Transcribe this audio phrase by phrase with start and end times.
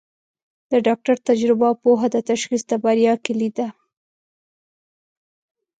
[0.71, 3.67] د ډاکټر تجربه او پوهه د تشخیص د بریا کلید ده.